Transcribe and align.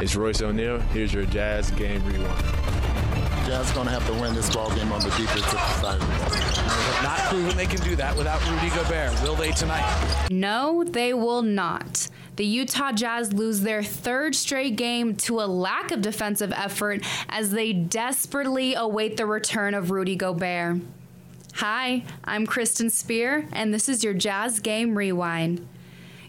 It's 0.00 0.16
Royce 0.16 0.42
O'Neal. 0.42 0.80
Here's 0.80 1.14
your 1.14 1.24
Jazz 1.26 1.70
game 1.72 2.04
rewind. 2.04 2.38
Jazz 3.46 3.70
going 3.72 3.86
to 3.86 3.92
have 3.92 4.06
to 4.06 4.12
win 4.14 4.34
this 4.34 4.54
ball 4.54 4.68
game 4.74 4.90
on 4.92 5.00
the 5.00 5.10
defensive 5.10 5.58
side. 5.80 6.00
They 6.00 6.06
have 6.06 7.02
not 7.02 7.18
proven 7.30 7.56
they 7.56 7.66
can 7.66 7.80
do 7.80 7.94
that 7.96 8.16
without 8.16 8.42
Rudy 8.50 8.74
Gobert. 8.74 9.20
Will 9.22 9.36
they 9.36 9.52
tonight? 9.52 10.28
No, 10.30 10.82
they 10.84 11.14
will 11.14 11.42
not. 11.42 12.08
The 12.36 12.44
Utah 12.44 12.92
Jazz 12.92 13.32
lose 13.32 13.60
their 13.60 13.82
third 13.82 14.34
straight 14.34 14.76
game 14.76 15.14
to 15.16 15.40
a 15.40 15.46
lack 15.46 15.90
of 15.92 16.00
defensive 16.02 16.52
effort 16.52 17.02
as 17.28 17.52
they 17.52 17.72
desperately 17.72 18.74
await 18.74 19.16
the 19.16 19.26
return 19.26 19.74
of 19.74 19.90
Rudy 19.90 20.16
Gobert. 20.16 20.80
Hi, 21.54 22.02
I'm 22.24 22.46
Kristen 22.46 22.90
Spear, 22.90 23.46
and 23.52 23.72
this 23.72 23.88
is 23.88 24.02
your 24.02 24.14
Jazz 24.14 24.58
Game 24.58 24.98
Rewind. 24.98 25.68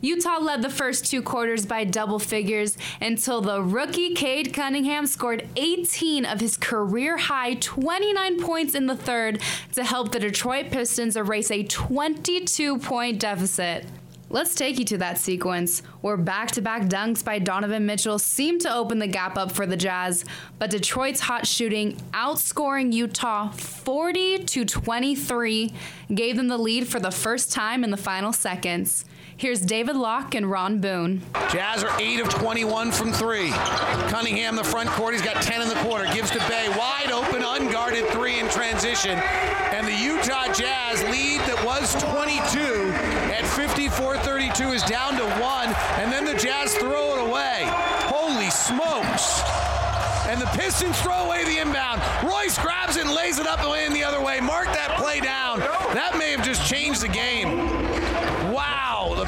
Utah 0.01 0.39
led 0.39 0.61
the 0.61 0.69
first 0.69 1.05
two 1.05 1.21
quarters 1.21 1.65
by 1.65 1.83
double 1.83 2.19
figures 2.19 2.77
until 3.01 3.41
the 3.41 3.61
rookie 3.61 4.13
Cade 4.13 4.53
Cunningham 4.53 5.05
scored 5.05 5.47
18 5.55 6.25
of 6.25 6.39
his 6.39 6.57
career 6.57 7.17
high 7.17 7.55
29 7.55 8.41
points 8.41 8.75
in 8.75 8.85
the 8.87 8.95
third 8.95 9.41
to 9.73 9.83
help 9.83 10.11
the 10.11 10.19
Detroit 10.19 10.71
Pistons 10.71 11.15
erase 11.15 11.51
a 11.51 11.63
22 11.63 12.79
point 12.79 13.19
deficit. 13.19 13.85
Let's 14.29 14.55
take 14.55 14.79
you 14.79 14.85
to 14.85 14.97
that 14.97 15.19
sequence 15.19 15.81
where 16.01 16.17
back 16.17 16.51
to 16.53 16.61
back 16.61 16.83
dunks 16.83 17.23
by 17.23 17.37
Donovan 17.37 17.85
Mitchell 17.85 18.17
seemed 18.17 18.61
to 18.61 18.73
open 18.73 18.97
the 18.97 19.07
gap 19.07 19.37
up 19.37 19.51
for 19.51 19.67
the 19.67 19.77
Jazz, 19.77 20.25
but 20.57 20.71
Detroit's 20.71 21.21
hot 21.21 21.45
shooting, 21.45 21.95
outscoring 22.11 22.91
Utah 22.91 23.51
40 23.51 24.39
to 24.39 24.65
23, 24.65 25.73
gave 26.13 26.37
them 26.37 26.47
the 26.47 26.57
lead 26.57 26.87
for 26.87 26.99
the 26.99 27.11
first 27.11 27.51
time 27.51 27.83
in 27.83 27.91
the 27.91 27.97
final 27.97 28.33
seconds. 28.33 29.05
Here's 29.37 29.59
David 29.59 29.97
Locke 29.97 30.33
and 30.33 30.49
Ron 30.49 30.79
Boone. 30.79 31.21
Jazz 31.51 31.83
are 31.83 31.91
8 31.99 32.21
of 32.21 32.29
21 32.29 32.89
from 32.93 33.11
3. 33.11 33.49
Cunningham, 34.07 34.55
the 34.55 34.63
front 34.63 34.87
court, 34.91 35.13
he's 35.13 35.21
got 35.21 35.43
10 35.43 35.61
in 35.61 35.67
the 35.67 35.75
quarter. 35.75 36.05
Gives 36.13 36.31
to 36.31 36.39
Bey. 36.47 36.69
wide 36.69 37.11
open, 37.11 37.43
unguarded 37.43 38.07
3 38.11 38.39
in 38.39 38.47
transition. 38.47 39.19
And 39.75 39.85
the 39.85 39.91
Utah 39.91 40.53
Jazz 40.53 41.03
lead 41.11 41.41
that 41.51 41.61
was 41.65 41.93
22 42.01 42.93
at 43.35 43.43
54-32 43.43 44.73
is 44.73 44.83
down 44.83 45.15
to 45.17 45.25
1. 45.41 45.67
And 45.99 46.09
then 46.13 46.23
the 46.23 46.35
Jazz 46.35 46.73
throw 46.75 47.17
it 47.17 47.27
away. 47.27 47.63
Holy 48.07 48.49
smokes. 48.49 49.41
And 50.31 50.39
the 50.39 50.47
Pistons 50.57 50.97
throw 51.01 51.25
away 51.25 51.43
the 51.43 51.57
inbound. 51.57 52.01
Royce 52.23 52.57
grabs 52.57 52.95
it 52.95 53.05
and 53.05 53.13
lays 53.13 53.37
it 53.37 53.47
up 53.47 53.59
and 53.59 53.93
the 53.93 54.03
other 54.03 54.21
way. 54.21 54.39
Mark 54.39 54.67
that 54.67 54.95
play 54.97 55.19
down. 55.19 55.59
That 55.93 56.15
may 56.17 56.31
have 56.31 56.43
just 56.45 56.65
changed 56.65 57.01
the 57.01 57.09
game. 57.09 58.04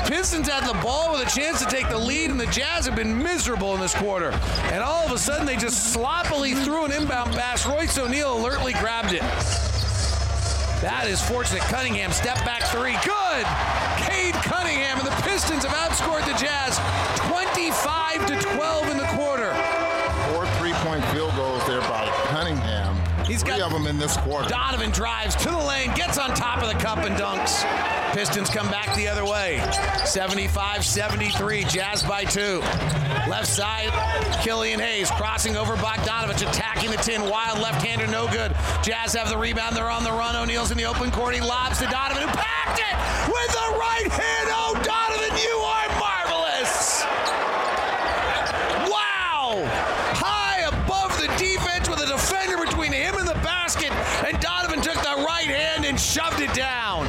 Pistons 0.07 0.47
had 0.47 0.65
the 0.65 0.73
ball 0.81 1.11
with 1.11 1.27
a 1.27 1.29
chance 1.29 1.59
to 1.59 1.65
take 1.65 1.89
the 1.89 1.97
lead, 1.97 2.29
and 2.29 2.39
the 2.39 2.45
Jazz 2.45 2.85
have 2.85 2.95
been 2.95 3.21
miserable 3.21 3.75
in 3.75 3.81
this 3.81 3.93
quarter. 3.93 4.31
And 4.71 4.81
all 4.81 5.05
of 5.05 5.11
a 5.11 5.17
sudden, 5.17 5.45
they 5.45 5.57
just 5.57 5.91
sloppily 5.91 6.53
threw 6.53 6.85
an 6.85 6.93
inbound 6.93 7.33
pass. 7.33 7.67
Royce 7.67 7.97
O'Neal 7.97 8.37
alertly 8.37 8.71
grabbed 8.71 9.11
it. 9.11 9.19
That 10.79 11.07
is 11.07 11.21
fortunate. 11.21 11.61
Cunningham, 11.63 12.13
step 12.13 12.37
back 12.45 12.63
three. 12.71 12.95
Good! 13.03 13.43
Cade 14.07 14.35
Cunningham, 14.47 14.97
and 14.97 15.07
the 15.07 15.17
Pistons 15.27 15.65
have 15.65 15.75
outscored 15.75 16.23
the 16.23 16.39
Jazz 16.39 16.79
25 17.27 18.27
to 18.27 18.55
12 18.55 18.89
in 18.89 18.97
the 18.97 19.07
quarter. 19.11 19.51
Four 20.31 20.47
three-point 20.55 21.03
field 21.11 21.35
goals 21.35 21.67
there 21.67 21.81
by 21.81 22.07
Cunningham. 22.31 22.86
He's 23.27 23.43
Three 23.43 23.57
got 23.57 23.61
of 23.61 23.71
them 23.71 23.87
in 23.87 23.97
this 23.97 24.15
quarter. 24.17 24.47
Donovan 24.49 24.91
drives 24.91 25.35
to 25.35 25.49
the 25.49 25.57
lane, 25.57 25.93
gets 25.95 26.17
on 26.17 26.29
top 26.33 26.61
of 26.61 26.69
the 26.69 26.79
cup 26.79 26.99
and 26.99 27.15
dunks. 27.15 27.63
Pistons 28.13 28.49
come 28.49 28.67
back 28.69 28.95
the 28.95 29.07
other 29.07 29.25
way. 29.25 29.59
75-73, 30.05 31.69
Jazz 31.69 32.03
by 32.03 32.23
two. 32.23 32.61
Left 33.29 33.47
side, 33.47 33.91
Killian 34.41 34.79
Hayes 34.79 35.11
crossing 35.11 35.57
over 35.57 35.75
Bogdanovich, 35.75 36.47
attacking 36.49 36.89
the 36.89 36.97
tin. 36.97 37.21
Wild 37.29 37.59
left-hander, 37.59 38.07
no 38.07 38.27
good. 38.27 38.55
Jazz 38.81 39.13
have 39.13 39.29
the 39.29 39.37
rebound. 39.37 39.75
They're 39.75 39.91
on 39.91 40.03
the 40.05 40.11
run. 40.11 40.35
O'Neal's 40.35 40.71
in 40.71 40.77
the 40.77 40.85
open 40.85 41.11
court. 41.11 41.35
He 41.35 41.41
lobs 41.41 41.79
to 41.79 41.85
Donovan, 41.87 42.23
who 42.23 42.29
packed 42.29 42.79
it 42.79 42.95
with 43.27 43.51
the 43.51 43.77
right 43.77 44.07
hand. 44.07 44.49
Oh, 44.49 44.73
Donovan, 44.81 45.37
you 45.37 45.57
are 45.59 45.87
marvelous. 45.99 47.03
Wow! 48.89 49.67
High 50.15 50.61
above 50.67 51.11
the 51.19 51.27
defense 51.37 51.89
with 51.89 51.99
a 51.99 52.07
defender 52.07 52.57
between 52.63 52.93
him 52.93 53.15
and 53.17 53.27
the 53.27 53.35
basket, 53.43 53.91
and 54.25 54.39
Donovan 54.39 54.81
took 54.81 54.95
the 54.95 55.23
right 55.27 55.47
hand 55.47 55.85
and 55.85 55.99
shoved 56.17 56.41
it 56.41 56.53
down. 56.55 57.05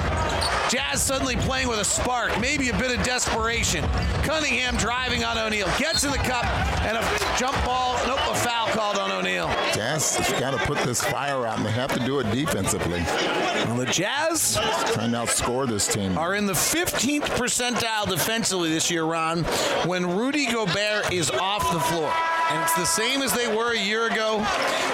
Jazz 0.68 1.02
suddenly 1.02 1.36
playing 1.36 1.68
with 1.68 1.78
a 1.78 1.84
spark, 1.84 2.38
maybe 2.40 2.68
a 2.68 2.76
bit 2.76 2.96
of 2.96 3.02
desperation. 3.06 3.82
Cunningham 4.22 4.76
driving 4.76 5.24
on 5.24 5.38
O'Neal, 5.38 5.66
gets 5.78 6.04
in 6.04 6.10
the 6.10 6.18
cup, 6.18 6.44
and 6.82 6.98
a 6.98 7.38
jump 7.38 7.56
ball, 7.64 7.94
nope, 8.06 8.18
a 8.28 8.34
foul 8.34 8.68
called 8.68 8.98
on 8.98 9.10
O'Neal. 9.10 9.48
Jazz 9.72 10.16
has 10.16 10.38
got 10.38 10.50
to 10.50 10.58
put 10.66 10.76
this 10.80 11.02
fire 11.02 11.46
out, 11.46 11.56
and 11.56 11.64
they 11.64 11.70
have 11.70 11.90
to 11.94 12.04
do 12.04 12.18
it 12.18 12.30
defensively. 12.30 13.00
Well, 13.00 13.76
the 13.76 13.86
Jazz 13.86 14.58
Trying 14.92 15.12
to 15.12 15.18
outscore 15.18 15.66
this 15.66 15.86
team. 15.86 16.18
are 16.18 16.34
in 16.34 16.44
the 16.44 16.52
15th 16.52 17.22
percentile 17.22 18.06
defensively 18.06 18.68
this 18.68 18.90
year, 18.90 19.04
Ron, 19.04 19.44
when 19.86 20.18
Rudy 20.18 20.52
Gobert 20.52 21.10
is 21.14 21.30
off 21.30 21.72
the 21.72 21.80
floor. 21.80 22.12
And 22.50 22.62
it's 22.62 22.74
the 22.74 22.86
same 22.86 23.20
as 23.22 23.32
they 23.32 23.46
were 23.54 23.72
a 23.72 23.78
year 23.78 24.06
ago. 24.06 24.44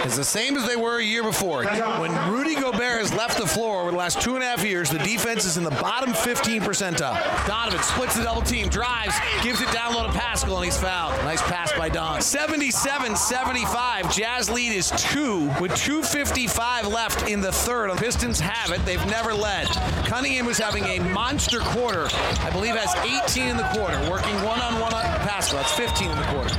It's 0.02 0.16
the 0.16 0.24
same 0.24 0.56
as 0.56 0.66
they 0.66 0.76
were 0.76 0.98
a 0.98 1.04
year 1.04 1.22
before. 1.22 1.64
When 1.64 2.12
Rudy 2.32 2.54
Gobert 2.56 2.98
has 2.98 3.14
left 3.14 3.38
the 3.38 3.46
floor 3.46 3.80
over 3.82 3.90
the 3.92 3.96
last 3.96 4.20
two 4.20 4.34
and 4.34 4.42
a 4.42 4.46
half 4.46 4.64
years, 4.64 4.90
the 4.90 4.98
defense 4.98 5.44
is 5.44 5.56
in 5.56 5.62
the 5.62 5.70
bottom 5.70 6.12
15 6.12 6.62
percentile. 6.62 7.46
Donovan 7.46 7.80
splits 7.82 8.16
the 8.16 8.24
double 8.24 8.42
team, 8.42 8.68
drives, 8.68 9.14
gives 9.42 9.60
it 9.60 9.70
down 9.72 9.94
low 9.94 10.04
to 10.04 10.12
Paschall, 10.12 10.56
and 10.56 10.64
he's 10.64 10.76
fouled. 10.76 11.12
Nice 11.24 11.42
pass 11.42 11.72
by 11.72 11.88
Don. 11.88 12.20
77-75. 12.20 14.12
Jazz 14.12 14.50
lead 14.50 14.72
is 14.72 14.90
two 14.96 15.46
with 15.60 15.70
2.55 15.72 16.90
left 16.92 17.28
in 17.28 17.40
the 17.40 17.52
third. 17.52 17.90
The 17.90 17.96
Pistons 17.96 18.40
have 18.40 18.70
it. 18.72 18.84
They've 18.84 19.04
never 19.06 19.32
led. 19.32 19.68
Cunningham 20.06 20.46
was 20.46 20.58
having 20.58 20.84
a 20.84 20.98
monster 21.12 21.60
quarter. 21.60 22.08
I 22.40 22.50
believe 22.50 22.74
has 22.74 22.94
18 23.28 23.48
in 23.48 23.56
the 23.56 23.68
quarter, 23.74 23.98
working 24.10 24.34
one-on-one 24.42 24.92
on 24.92 25.04
Paschall. 25.20 25.52
That's 25.54 25.72
15 25.72 26.10
in 26.10 26.16
the 26.18 26.24
quarter. 26.24 26.54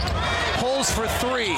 Pulls 0.57 0.84
for 0.91 1.07
three. 1.07 1.57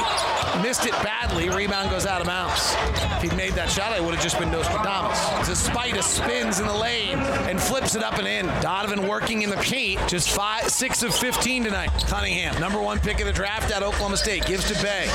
Missed 0.62 0.86
it 0.86 0.94
badly. 1.04 1.50
Rebound 1.50 1.90
goes 1.90 2.06
out 2.06 2.22
of 2.22 2.28
bounds. 2.28 2.74
If 3.18 3.24
he'd 3.24 3.38
made 3.38 3.54
that 3.54 3.70
shot, 3.70 3.92
I 3.92 4.00
would 4.00 4.14
have 4.14 4.24
just 4.24 4.40
been 4.40 4.52
Nostradamus. 4.52 5.48
Despite 5.48 5.98
a 5.98 6.04
spins 6.04 6.60
in 6.60 6.68
the 6.68 6.74
lane 6.74 7.20
and 7.48 7.60
flips 7.62 7.96
it 7.96 8.04
up 8.04 8.18
and 8.18 8.28
in. 8.28 8.46
Donovan 8.62 9.08
working 9.08 9.42
in 9.42 9.50
the 9.50 9.58
paint. 9.58 10.00
Just 10.08 10.30
five, 10.30 10.70
six 10.70 11.04
of 11.04 11.16
15 11.16 11.64
tonight. 11.64 11.90
Cunningham, 12.08 12.60
number 12.60 12.80
one 12.80 13.00
pick 13.00 13.20
of 13.20 13.28
the 13.28 13.34
draft 13.34 13.72
at 13.72 13.84
Oklahoma 13.84 14.18
State, 14.18 14.46
gives 14.46 14.68
to 14.72 14.82
Bey. 14.82 15.10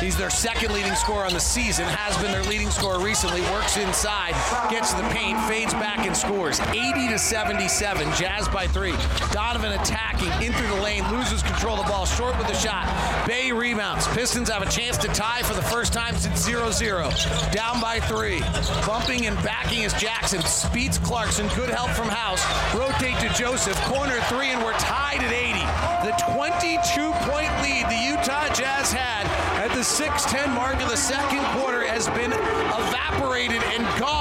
He's 0.00 0.16
their 0.16 0.30
second 0.30 0.72
leading 0.72 0.94
scorer 0.94 1.24
on 1.24 1.32
the 1.32 1.40
season. 1.40 1.86
Has 1.86 2.16
been 2.22 2.30
their 2.30 2.44
leading 2.44 2.70
scorer 2.70 2.98
recently. 2.98 3.40
Works 3.52 3.76
inside, 3.76 4.34
gets 4.70 4.92
to 4.92 5.02
the 5.02 5.08
paint, 5.08 5.40
fades 5.48 5.72
back 5.74 6.06
and 6.06 6.16
scores. 6.16 6.60
80 6.60 7.08
to 7.08 7.18
77. 7.18 8.12
Jazz 8.14 8.48
by 8.48 8.66
three. 8.66 8.94
Donovan 9.32 9.72
attacking 9.72 10.30
in 10.44 10.52
through 10.52 10.68
the 10.68 10.82
lane, 10.82 11.02
loses 11.10 11.42
control 11.42 11.78
of 11.78 11.86
the 11.86 11.90
ball, 11.90 12.04
short 12.04 12.36
with 12.38 12.46
the 12.46 12.54
shot. 12.54 12.86
Bey 13.26 13.45
rebounds. 13.52 14.06
Pistons 14.08 14.48
have 14.48 14.62
a 14.62 14.70
chance 14.70 14.96
to 14.98 15.08
tie 15.08 15.42
for 15.42 15.54
the 15.54 15.62
first 15.62 15.92
time 15.92 16.16
since 16.16 16.46
0-0. 16.48 17.52
Down 17.52 17.80
by 17.80 18.00
three. 18.00 18.40
Bumping 18.86 19.26
and 19.26 19.36
backing 19.42 19.82
is 19.82 19.92
Jackson. 19.94 20.40
Speeds 20.42 20.98
Clarkson. 20.98 21.48
Good 21.54 21.70
help 21.70 21.90
from 21.90 22.08
House. 22.08 22.42
Rotate 22.74 23.18
to 23.20 23.28
Joseph. 23.34 23.80
Corner 23.82 24.20
three, 24.22 24.50
and 24.50 24.62
we're 24.62 24.72
tied 24.74 25.22
at 25.22 25.32
80. 25.32 25.60
The 26.06 26.12
22-point 26.32 27.50
lead 27.62 27.86
the 27.86 28.00
Utah 28.04 28.52
Jazz 28.54 28.92
had 28.92 29.26
at 29.60 29.70
the 29.74 29.80
6-10 29.80 30.54
mark 30.54 30.80
of 30.80 30.88
the 30.88 30.96
second 30.96 31.44
quarter 31.58 31.86
has 31.86 32.08
been 32.08 32.32
evaporated 32.32 33.62
and 33.74 33.82
gone 34.00 34.15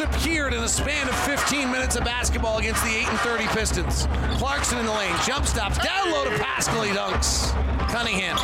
disappeared 0.00 0.54
in 0.54 0.62
a 0.62 0.68
span 0.68 1.06
of 1.10 1.14
15 1.26 1.70
minutes 1.70 1.94
of 1.94 2.04
basketball 2.04 2.56
against 2.56 2.82
the 2.84 2.90
8 2.90 3.08
and 3.08 3.18
30 3.20 3.46
Pistons. 3.48 4.08
Clarkson 4.38 4.78
in 4.78 4.86
the 4.86 4.92
lane, 4.92 5.14
jump 5.26 5.44
stops, 5.44 5.76
down 5.76 6.10
low 6.10 6.24
to 6.24 6.30
Paschall, 6.30 6.86
he 6.86 6.92
dunks. 6.92 7.52
Cunningham 7.90 8.38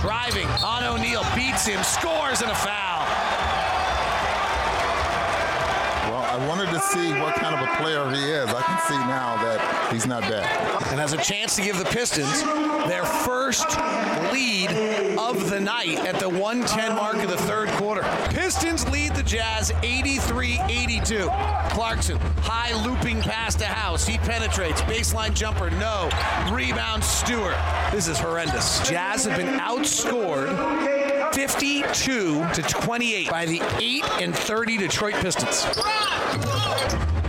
driving 0.00 0.46
on 0.64 0.82
O'Neal, 0.82 1.22
beats 1.34 1.66
him, 1.66 1.82
scores 1.82 2.40
and 2.40 2.50
a 2.50 2.54
foul. 2.54 3.23
I 6.34 6.48
wanted 6.48 6.68
to 6.70 6.80
see 6.80 7.12
what 7.12 7.36
kind 7.36 7.54
of 7.54 7.60
a 7.60 7.76
player 7.76 8.10
he 8.10 8.32
is. 8.32 8.48
I 8.48 8.62
can 8.62 8.88
see 8.88 8.98
now 9.06 9.36
that 9.36 9.92
he's 9.92 10.04
not 10.04 10.22
bad. 10.22 10.42
And 10.90 10.98
has 10.98 11.12
a 11.12 11.16
chance 11.16 11.54
to 11.54 11.62
give 11.62 11.78
the 11.78 11.84
Pistons 11.84 12.42
their 12.88 13.04
first 13.04 13.68
lead 14.32 14.68
of 15.16 15.48
the 15.48 15.60
night 15.60 15.96
at 15.98 16.18
the 16.18 16.28
110 16.28 16.96
mark 16.96 17.22
of 17.22 17.30
the 17.30 17.36
third 17.36 17.68
quarter. 17.78 18.02
Pistons 18.30 18.84
lead 18.90 19.14
the 19.14 19.22
Jazz 19.22 19.70
83 19.84 20.58
82. 20.68 21.28
Clarkson, 21.70 22.18
high 22.42 22.74
looping 22.84 23.20
pass 23.20 23.54
to 23.54 23.66
House. 23.66 24.04
He 24.04 24.18
penetrates. 24.18 24.82
Baseline 24.82 25.34
jumper, 25.34 25.70
no. 25.70 26.10
Rebound, 26.50 27.04
Stewart. 27.04 27.54
This 27.92 28.08
is 28.08 28.18
horrendous. 28.18 28.80
Jazz 28.88 29.24
have 29.24 29.38
been 29.38 29.60
outscored 29.60 30.93
52 31.34 32.48
to 32.54 32.62
28 32.62 33.28
by 33.28 33.44
the 33.44 33.60
8 33.80 34.04
and 34.22 34.32
30 34.32 34.76
Detroit 34.76 35.14
Pistons. 35.14 35.64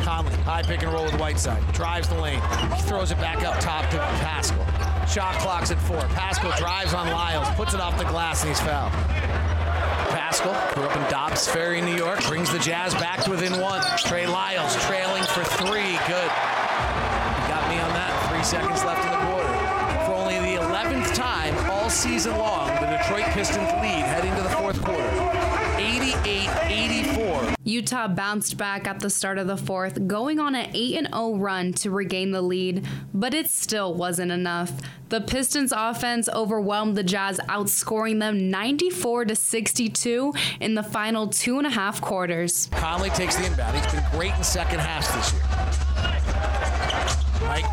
Conley, 0.03 0.31
high 0.43 0.61
pick 0.61 0.83
and 0.83 0.93
roll 0.93 1.05
with 1.05 1.19
Whiteside. 1.19 1.63
Drives 1.73 2.07
the 2.07 2.15
lane. 2.15 2.39
He 2.75 2.81
throws 2.83 3.09
it 3.09 3.17
back 3.17 3.43
up 3.43 3.59
top 3.59 3.89
to 3.89 3.97
Paschall. 3.97 5.07
Shot 5.07 5.33
clock's 5.39 5.71
at 5.71 5.79
four. 5.79 5.97
Paschall 5.97 6.55
drives 6.55 6.93
on 6.93 7.07
Lyles, 7.07 7.47
puts 7.55 7.73
it 7.73 7.79
off 7.79 7.97
the 7.97 8.05
glass, 8.05 8.43
and 8.43 8.49
he's 8.49 8.59
fouled. 8.59 8.91
Paschall, 10.13 10.75
grew 10.75 10.83
up 10.83 10.95
in 10.95 11.11
Dobbs 11.11 11.47
Ferry, 11.47 11.81
New 11.81 11.95
York, 11.95 12.23
brings 12.25 12.51
the 12.51 12.59
Jazz 12.59 12.93
back 12.93 13.23
to 13.23 13.31
within 13.31 13.59
one. 13.59 13.81
Trey 13.97 14.27
Lyles 14.27 14.75
trailing 14.85 15.23
for 15.23 15.43
three. 15.43 15.97
Good. 16.05 16.29
You 16.29 17.47
got 17.49 17.65
me 17.69 17.79
on 17.81 17.91
that. 17.97 18.13
Three 18.29 18.43
seconds 18.43 18.85
left 18.85 19.03
in 19.03 19.09
the 19.09 19.25
quarter. 19.25 20.05
For 20.05 20.13
only 20.13 20.37
the 20.39 20.61
11th 20.61 21.15
time 21.15 21.55
all 21.71 21.89
season 21.89 22.37
long, 22.37 22.64
the 22.79 22.87
Detroit 22.97 23.25
Pistons 23.33 23.71
lead 23.73 24.05
heading 24.05 24.35
to 24.35 24.41
the 24.41 24.49
fourth 24.49 24.81
quarter. 24.83 25.45
88 25.77 26.49
84. 26.71 27.55
Utah 27.63 28.07
bounced 28.07 28.57
back 28.57 28.87
at 28.87 28.99
the 28.99 29.09
start 29.09 29.37
of 29.37 29.47
the 29.47 29.57
fourth, 29.57 30.07
going 30.07 30.39
on 30.39 30.55
an 30.55 30.69
8 30.73 31.07
0 31.07 31.35
run 31.37 31.73
to 31.73 31.89
regain 31.91 32.31
the 32.31 32.41
lead, 32.41 32.85
but 33.13 33.33
it 33.33 33.49
still 33.49 33.93
wasn't 33.93 34.31
enough. 34.31 34.71
The 35.09 35.21
Pistons 35.21 35.73
offense 35.75 36.27
overwhelmed 36.29 36.95
the 36.95 37.03
Jazz, 37.03 37.39
outscoring 37.49 38.19
them 38.19 38.49
94 38.49 39.25
to 39.25 39.35
62 39.35 40.33
in 40.59 40.75
the 40.75 40.83
final 40.83 41.27
two 41.27 41.57
and 41.57 41.67
a 41.67 41.71
half 41.71 42.01
quarters. 42.01 42.69
Conley 42.71 43.09
takes 43.11 43.35
the 43.35 43.45
inbound. 43.45 43.77
He's 43.77 43.93
been 43.93 44.03
great 44.11 44.33
in 44.35 44.43
second 44.43 44.79
halves 44.79 45.13
this 45.13 45.33
year. 45.33 45.64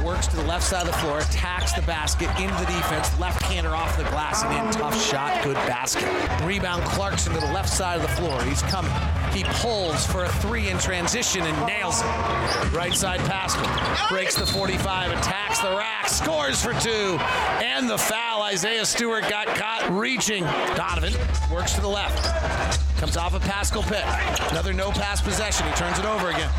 Works 0.05 0.29
to 0.29 0.37
the 0.37 0.45
left 0.45 0.65
side 0.65 0.87
of 0.87 0.93
the 0.93 0.99
floor, 0.99 1.19
attacks 1.19 1.73
the 1.73 1.83
basket 1.83 2.29
into 2.41 2.55
the 2.55 2.67
defense, 2.67 3.19
left 3.19 3.43
hander 3.43 3.71
off 3.71 3.97
the 3.97 4.05
glass 4.05 4.45
and 4.45 4.67
in. 4.69 4.73
Tough 4.73 5.01
shot, 5.01 5.43
good 5.43 5.55
basket. 5.55 6.05
Rebound 6.45 6.85
Clarkson 6.85 7.33
to 7.35 7.41
the 7.41 7.53
left 7.53 7.69
side 7.69 7.97
of 7.97 8.03
the 8.03 8.09
floor. 8.09 8.41
He's 8.43 8.63
coming. 8.63 8.93
He 9.33 9.45
pulls 9.45 10.07
for 10.07 10.25
a 10.25 10.29
three 10.29 10.69
in 10.69 10.79
transition 10.79 11.43
and 11.43 11.67
nails 11.67 12.01
it. 12.01 12.73
Right 12.73 12.95
side 12.95 13.21
Paschall 13.21 14.09
breaks 14.09 14.37
the 14.37 14.47
45, 14.47 15.13
attacks 15.43 15.61
the 15.61 15.77
rack, 15.77 16.09
scores 16.09 16.63
for 16.63 16.73
two, 16.81 17.19
and 17.65 17.89
the 17.89 17.99
foul. 17.99 18.43
Isaiah 18.43 18.85
Stewart 18.85 19.29
got 19.29 19.47
caught 19.49 19.89
reaching. 19.91 20.45
Donovan 20.77 21.15
works 21.53 21.75
to 21.75 21.81
the 21.81 21.89
left. 21.89 22.79
Comes 22.99 23.17
off 23.17 23.35
a 23.35 23.41
Paschall 23.41 23.83
pick. 23.83 24.05
Another 24.53 24.73
no 24.73 24.91
pass 24.91 25.21
possession. 25.21 25.67
He 25.67 25.73
turns 25.75 25.99
it 25.99 26.05
over 26.05 26.29
again. 26.29 26.51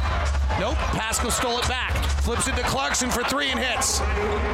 Nope. 0.60 0.76
Paschall 0.92 1.32
stole 1.32 1.60
it 1.60 1.68
back. 1.68 1.94
Flips 2.22 2.48
it 2.48 2.56
to 2.56 2.64
Clarkson 2.64 3.10
for 3.10 3.24
three 3.24 3.50
and 3.50 3.60
hits. 3.60 4.00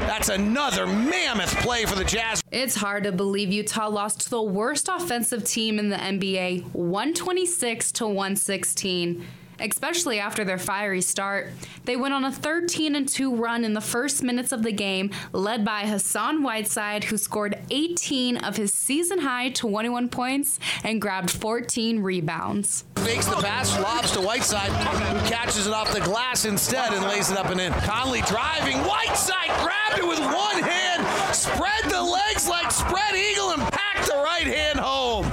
That's 0.05 0.29
another 0.29 0.85
mammoth 0.85 1.55
play 1.57 1.85
for 1.85 1.95
the 1.95 2.03
Jazz. 2.03 2.43
It's 2.51 2.75
hard 2.75 3.03
to 3.03 3.11
believe 3.11 3.51
Utah 3.51 3.87
lost 3.87 4.21
to 4.21 4.29
the 4.29 4.41
worst 4.41 4.89
offensive 4.89 5.43
team 5.43 5.79
in 5.79 5.89
the 5.89 5.97
NBA, 5.97 6.73
126 6.73 7.91
to 7.93 8.05
116 8.05 9.25
especially 9.61 10.19
after 10.19 10.43
their 10.43 10.57
fiery 10.57 11.01
start. 11.01 11.47
They 11.85 11.95
went 11.95 12.13
on 12.13 12.25
a 12.25 12.31
13 12.31 12.95
and 12.95 13.07
2 13.07 13.35
run 13.35 13.63
in 13.63 13.73
the 13.73 13.81
first 13.81 14.23
minutes 14.23 14.51
of 14.51 14.63
the 14.63 14.71
game, 14.71 15.11
led 15.33 15.65
by 15.65 15.81
Hassan 15.81 16.43
Whiteside, 16.43 17.05
who 17.05 17.17
scored 17.17 17.57
18 17.69 18.37
of 18.37 18.57
his 18.57 18.73
season 18.73 19.19
high 19.19 19.49
21 19.49 20.09
points 20.09 20.59
and 20.83 21.01
grabbed 21.01 21.31
14 21.31 22.01
rebounds. 22.01 22.85
Fakes 22.97 23.25
the 23.27 23.35
pass, 23.37 23.77
lobs 23.79 24.11
to 24.11 24.21
Whiteside, 24.21 24.71
who 24.71 25.29
catches 25.29 25.67
it 25.67 25.73
off 25.73 25.93
the 25.93 26.01
glass 26.01 26.45
instead 26.45 26.93
and 26.93 27.03
lays 27.05 27.31
it 27.31 27.37
up 27.37 27.47
and 27.47 27.59
in. 27.59 27.71
Conley 27.73 28.21
driving, 28.21 28.77
Whiteside 28.79 29.49
grabbed 29.61 29.99
it 29.99 30.07
with 30.07 30.19
one 30.19 30.61
hand, 30.61 31.35
spread 31.35 31.83
the 31.89 32.01
legs 32.01 32.47
like 32.47 32.71
spread 32.71 33.15
eagle, 33.15 33.51
and 33.51 33.61
packed 33.71 34.07
the 34.07 34.15
right 34.15 34.47
hand 34.47 34.79
home. 34.79 35.25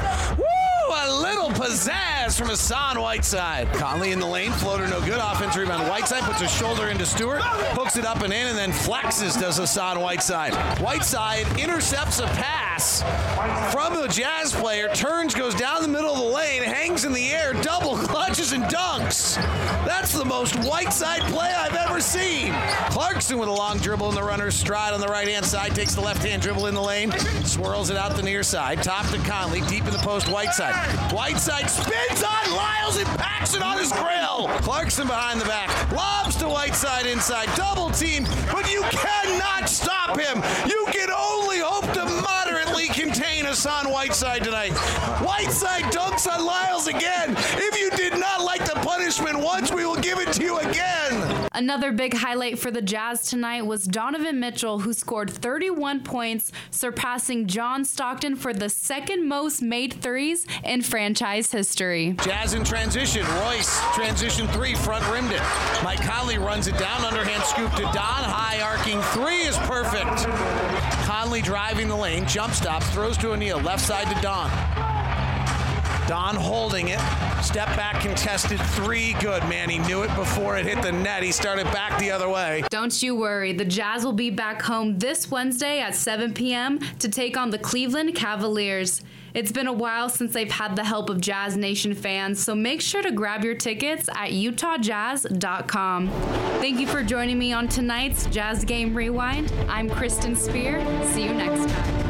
A 1.06 1.20
little 1.20 1.50
pizzazz 1.50 2.36
from 2.36 2.48
Hassan 2.48 3.00
Whiteside. 3.00 3.72
Conley 3.74 4.10
in 4.10 4.18
the 4.18 4.26
lane, 4.26 4.50
floater 4.50 4.88
no 4.88 5.00
good. 5.00 5.20
Offense 5.20 5.56
rebound. 5.56 5.88
Whiteside 5.88 6.24
puts 6.24 6.40
his 6.40 6.50
shoulder 6.50 6.88
into 6.88 7.06
Stewart, 7.06 7.42
hooks 7.42 7.96
it 7.96 8.04
up 8.04 8.22
and 8.22 8.32
in, 8.32 8.48
and 8.48 8.58
then 8.58 8.72
flexes 8.72 9.40
does 9.40 9.56
Hassan 9.56 10.00
Whiteside. 10.00 10.52
Whiteside 10.80 11.46
intercepts 11.60 12.18
a 12.18 12.26
pass 12.26 13.02
from 13.72 13.94
the 13.94 14.08
Jazz 14.08 14.52
player, 14.52 14.88
turns, 14.88 15.34
goes 15.34 15.54
down 15.54 15.82
the 15.82 15.88
middle 15.88 16.12
of 16.12 16.18
the 16.18 16.24
lane, 16.24 16.62
hangs 16.62 17.04
in 17.04 17.12
the 17.12 17.30
air, 17.30 17.52
double 17.52 17.96
clutches 18.08 18.52
and 18.52 18.64
dunks. 18.64 19.36
That's 19.86 20.12
the 20.12 20.24
most 20.24 20.56
Whiteside 20.56 21.22
play 21.32 21.52
I've 21.52 21.74
ever 21.74 22.00
seen. 22.00 22.52
Clarkson 22.90 23.38
with 23.38 23.48
a 23.48 23.52
long 23.52 23.78
dribble 23.78 24.08
in 24.08 24.14
the 24.16 24.22
runner's 24.22 24.56
stride 24.56 24.92
on 24.92 25.00
the 25.00 25.06
right 25.06 25.28
hand 25.28 25.46
side, 25.46 25.74
takes 25.74 25.94
the 25.94 26.00
left 26.00 26.24
hand 26.24 26.42
dribble 26.42 26.66
in 26.66 26.74
the 26.74 26.82
lane, 26.82 27.12
swirls 27.44 27.90
it 27.90 27.96
out 27.96 28.16
the 28.16 28.22
near 28.22 28.42
side, 28.42 28.82
top 28.82 29.06
to 29.08 29.18
Conley, 29.18 29.60
deep 29.62 29.84
in 29.84 29.92
the 29.92 29.98
post, 29.98 30.28
Whiteside. 30.28 30.95
Whiteside 31.12 31.70
spins 31.70 32.22
on 32.22 32.56
Lyles 32.56 32.96
and 32.98 33.06
packs 33.18 33.54
it 33.54 33.62
on 33.62 33.78
his 33.78 33.92
grill. 33.92 34.48
Clarkson 34.62 35.06
behind 35.06 35.40
the 35.40 35.44
back, 35.44 35.68
lobs 35.92 36.36
to 36.36 36.48
Whiteside 36.48 37.06
inside, 37.06 37.48
double 37.56 37.90
team, 37.90 38.24
but 38.52 38.70
you 38.70 38.82
cannot 38.90 39.68
stop 39.68 40.18
him. 40.18 40.42
You 40.68 40.86
can 40.92 41.10
only 41.10 41.58
hope 41.58 41.92
to 41.94 42.04
moderately 42.22 42.88
contain 42.88 43.44
Hassan 43.44 43.90
Whiteside 43.90 44.44
tonight. 44.44 44.72
Whiteside 45.22 45.84
dunks 45.84 46.26
on 46.30 46.44
Lyles 46.44 46.86
again. 46.86 47.34
If 47.36 47.78
you 47.78 47.90
did 47.90 48.18
not 48.18 48.42
like 48.42 48.64
the 48.64 48.78
punishment 48.80 49.38
once, 49.38 49.72
we 49.72 49.86
will 49.86 49.96
give 49.96 50.18
it 50.18 50.32
to 50.34 50.42
you 50.42 50.58
again. 50.58 51.05
Another 51.56 51.90
big 51.90 52.12
highlight 52.12 52.58
for 52.58 52.70
the 52.70 52.82
Jazz 52.82 53.30
tonight 53.30 53.64
was 53.64 53.86
Donovan 53.86 54.38
Mitchell, 54.38 54.80
who 54.80 54.92
scored 54.92 55.30
31 55.30 56.02
points, 56.02 56.52
surpassing 56.70 57.46
John 57.46 57.86
Stockton 57.86 58.36
for 58.36 58.52
the 58.52 58.68
second 58.68 59.26
most 59.26 59.62
made 59.62 59.94
threes 60.02 60.46
in 60.64 60.82
franchise 60.82 61.50
history. 61.50 62.14
Jazz 62.20 62.52
in 62.52 62.62
transition. 62.62 63.24
Royce, 63.40 63.80
transition 63.94 64.46
three, 64.48 64.74
front 64.74 65.10
rimmed 65.10 65.32
it. 65.32 65.40
Mike 65.82 66.02
Conley 66.02 66.36
runs 66.36 66.66
it 66.68 66.76
down, 66.76 67.02
underhand 67.02 67.42
scoop 67.44 67.72
to 67.76 67.84
Don. 67.84 67.94
High 67.94 68.60
arcing 68.60 69.00
three 69.12 69.40
is 69.48 69.56
perfect. 69.60 70.26
Conley 71.06 71.40
driving 71.40 71.88
the 71.88 71.96
lane, 71.96 72.26
jump 72.26 72.52
stops, 72.52 72.86
throws 72.90 73.16
to 73.16 73.32
O'Neal, 73.32 73.60
left 73.60 73.82
side 73.82 74.14
to 74.14 74.20
Don. 74.20 74.95
Don 76.06 76.36
holding 76.36 76.88
it. 76.88 77.00
Step 77.42 77.66
back 77.76 78.00
contested 78.00 78.60
three. 78.60 79.14
Good, 79.14 79.42
man. 79.44 79.68
He 79.68 79.78
knew 79.78 80.02
it 80.02 80.14
before 80.14 80.56
it 80.56 80.64
hit 80.64 80.82
the 80.82 80.92
net. 80.92 81.22
He 81.22 81.32
started 81.32 81.64
back 81.66 81.98
the 81.98 82.10
other 82.10 82.28
way. 82.28 82.64
Don't 82.70 83.02
you 83.02 83.16
worry. 83.16 83.52
The 83.52 83.64
Jazz 83.64 84.04
will 84.04 84.12
be 84.12 84.30
back 84.30 84.62
home 84.62 84.98
this 84.98 85.30
Wednesday 85.30 85.80
at 85.80 85.94
7 85.94 86.32
p.m. 86.34 86.78
to 87.00 87.08
take 87.08 87.36
on 87.36 87.50
the 87.50 87.58
Cleveland 87.58 88.14
Cavaliers. 88.14 89.02
It's 89.34 89.52
been 89.52 89.66
a 89.66 89.72
while 89.72 90.08
since 90.08 90.32
they've 90.32 90.50
had 90.50 90.76
the 90.76 90.84
help 90.84 91.10
of 91.10 91.20
Jazz 91.20 91.58
Nation 91.58 91.92
fans, 91.94 92.42
so 92.42 92.54
make 92.54 92.80
sure 92.80 93.02
to 93.02 93.12
grab 93.12 93.44
your 93.44 93.54
tickets 93.54 94.08
at 94.08 94.30
utahjazz.com. 94.30 96.08
Thank 96.58 96.80
you 96.80 96.86
for 96.86 97.02
joining 97.02 97.38
me 97.38 97.52
on 97.52 97.68
tonight's 97.68 98.24
Jazz 98.26 98.64
Game 98.64 98.94
Rewind. 98.94 99.52
I'm 99.68 99.90
Kristen 99.90 100.34
Spear. 100.34 100.80
See 101.12 101.24
you 101.24 101.34
next 101.34 101.68
time. 101.68 102.05